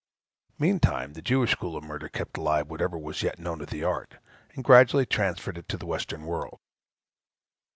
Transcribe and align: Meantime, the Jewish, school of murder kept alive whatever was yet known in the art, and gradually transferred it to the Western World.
Meantime, 0.57 1.13
the 1.13 1.21
Jewish, 1.21 1.51
school 1.51 1.77
of 1.77 1.83
murder 1.83 2.09
kept 2.09 2.35
alive 2.35 2.71
whatever 2.71 2.97
was 2.97 3.21
yet 3.21 3.37
known 3.37 3.59
in 3.61 3.67
the 3.67 3.83
art, 3.83 4.15
and 4.55 4.63
gradually 4.63 5.05
transferred 5.05 5.59
it 5.59 5.69
to 5.69 5.77
the 5.77 5.85
Western 5.85 6.23
World. 6.25 6.59